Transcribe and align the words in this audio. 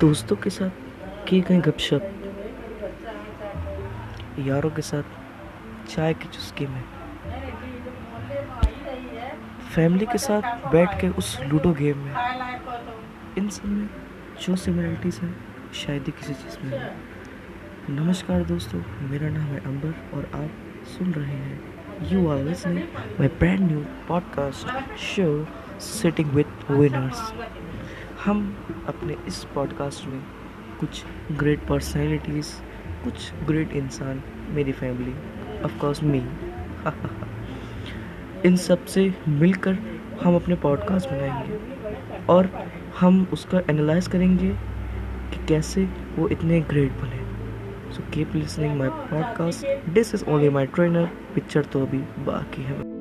दोस्तों 0.00 0.36
के 0.36 0.50
साथ 0.50 0.70
की 1.28 1.40
गए 1.40 1.60
गपशप। 1.60 2.02
यारों 4.38 4.70
के 4.70 4.82
साथ 4.82 5.02
चाय 5.88 6.14
की 6.14 6.28
चुस्की 6.28 6.66
में। 6.66 6.84
फैमिली 9.74 10.06
के 10.06 10.18
साथ 10.18 10.72
बैठ 10.72 11.00
के 11.00 11.08
उस 11.08 11.40
लूडो 11.40 11.72
गेम 11.72 11.98
में। 11.98 12.14
इन 13.38 13.48
सब 13.48 13.64
में 13.64 13.90
जो 14.42 14.56
सिमिलरिटीज़ 14.56 15.20
हैं, 15.20 15.36
शायद 15.74 16.02
ही 16.02 16.12
किसी 16.12 16.34
चीज़ 16.34 16.58
में 16.66 16.96
नमस्कार 17.90 18.44
दोस्तों, 18.44 18.82
मेरा 19.10 19.28
नाम 19.28 19.42
है 19.42 19.60
अंबर 19.64 19.94
और 20.14 20.30
आप 20.34 20.84
सुन 20.86 21.12
रहे 21.12 21.36
हैं 21.36 21.60
you 22.02 22.28
are 22.30 22.38
listening 22.38 22.86
my 23.20 23.28
brand 23.28 23.60
new 23.60 23.84
podcast 24.08 24.96
show 24.98 25.46
sitting 25.80 26.30
with 26.30 26.70
winners 26.70 27.32
हम 28.24 28.40
अपने 28.88 29.16
इस 29.26 29.44
पॉडकास्ट 29.44 30.06
में 30.06 30.20
कुछ 30.80 31.04
ग्रेट 31.32 31.66
पर्सनैलिटीज़ 31.66 32.48
कुछ 33.04 33.32
ग्रेट 33.46 33.72
इंसान, 33.72 34.22
मेरी 34.48 34.72
फैमिली 34.72 35.14
ऑफकोर्स 35.64 36.02
मी 36.02 36.18
इन 38.44 38.56
सबसे 38.56 39.14
मिलकर 39.28 39.78
हम 40.22 40.36
अपने 40.36 40.54
पॉडकास्ट 40.54 41.10
बनाएँगे 41.10 42.26
और 42.26 42.50
हम 43.00 43.26
उसका 43.32 43.62
एनालाइज 43.70 44.08
करेंगे 44.08 44.50
कि 45.32 45.46
कैसे 45.46 45.88
वो 46.16 46.28
इतने 46.28 46.60
ग्रेट 46.60 46.92
बने। 46.92 47.92
So 47.92 48.10
keep 48.12 48.34
listening 48.34 48.78
my 48.78 48.88
podcast 48.88 49.88
this 49.88 50.14
is 50.14 50.24
only 50.24 50.48
my 50.48 50.66
trainer 50.66 51.10
picture 51.34 51.62
तो 51.62 51.86
अभी 51.86 51.98
बाकी 51.98 52.62
है। 52.62 52.99